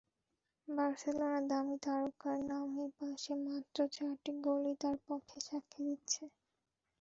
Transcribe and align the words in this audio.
বার্সেলোনার 0.67 1.43
দামি 1.49 1.77
তারকার 1.85 2.37
নামের 2.49 2.89
পাশে 2.97 3.33
মাত্র 3.45 3.77
চারটি 3.95 4.31
গোলই 4.45 4.75
তাঁর 4.81 4.97
পক্ষে 5.07 5.37
সাক্ষী 5.47 5.81
দিচ্ছে। 5.87 6.23